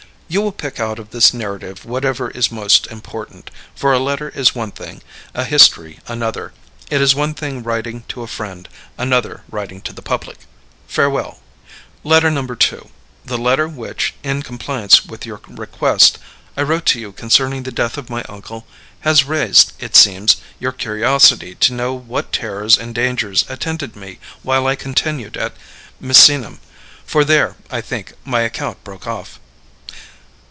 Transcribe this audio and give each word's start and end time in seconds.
You 0.33 0.39
will 0.41 0.53
pick 0.53 0.79
out 0.79 0.97
of 0.97 1.09
this 1.09 1.33
narrative 1.33 1.83
whatever 1.83 2.29
is 2.31 2.49
most 2.53 2.87
important, 2.87 3.51
for 3.75 3.91
a 3.91 3.99
letter 3.99 4.29
is 4.29 4.55
one 4.55 4.71
thing, 4.71 5.01
a 5.33 5.43
history 5.43 5.99
another; 6.07 6.53
it 6.89 7.01
is 7.01 7.13
one 7.13 7.33
thing 7.33 7.63
writing 7.63 8.05
to 8.07 8.21
a 8.23 8.27
friend, 8.27 8.69
another 8.97 9.43
writing 9.51 9.81
to 9.81 9.91
the 9.91 10.01
public. 10.01 10.37
Farewell. 10.87 11.41
Letter 12.05 12.31
No. 12.31 12.47
2. 12.47 12.89
The 13.25 13.37
letter 13.37 13.67
which, 13.67 14.13
in 14.23 14.41
compliance 14.41 15.03
with 15.05 15.25
your 15.25 15.41
request, 15.49 16.17
I 16.55 16.61
wrote 16.61 16.85
to 16.85 16.99
you 17.01 17.11
concerning 17.11 17.63
the 17.63 17.71
death 17.73 17.97
of 17.97 18.09
my 18.09 18.23
uncle 18.29 18.65
has 19.01 19.25
raised, 19.25 19.73
it 19.81 19.97
seems, 19.97 20.37
your 20.61 20.71
curiosity 20.71 21.55
to 21.55 21.73
know 21.73 21.93
what 21.93 22.31
terrors 22.31 22.77
and 22.77 22.95
dangers 22.95 23.43
attended 23.49 23.97
me 23.97 24.17
while 24.43 24.65
I 24.65 24.77
continued 24.77 25.35
at 25.35 25.55
Misenum, 25.99 26.59
for 27.05 27.25
there, 27.25 27.57
I 27.69 27.81
think, 27.81 28.13
my 28.23 28.39
account 28.43 28.81
broke 28.85 29.05
off. 29.05 29.37